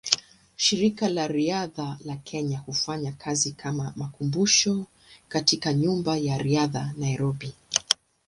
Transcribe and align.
Shirika 0.63 1.09
la 1.09 1.27
Riadha 1.27 1.97
la 2.05 2.15
Kenya 2.17 2.59
hufanya 2.59 3.11
kazi 3.11 3.51
kama 3.51 3.93
makumbusho 3.95 4.85
katika 5.29 5.73
Nyumba 5.73 6.17
ya 6.17 6.37
Riadha, 6.37 6.93
Nairobi. 6.97 7.53